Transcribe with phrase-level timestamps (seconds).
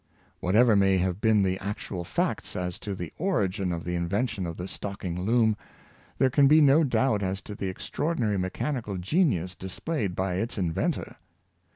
[0.39, 4.57] Whatever may have been the actual facts as to the origin of the invention of
[4.57, 5.55] the Stocking loom,
[6.17, 11.17] there can be no doubt as to the extraordinary mechanical genius displayed by its inventor.